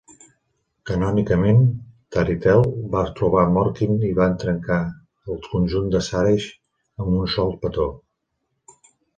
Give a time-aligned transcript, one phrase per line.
[0.89, 1.59] Canònicament,
[2.15, 2.65] Tarithel
[2.95, 4.79] va trobar Morkin i va trencar
[5.35, 6.51] el conjur de Shareth
[7.05, 7.91] amb un sol petó.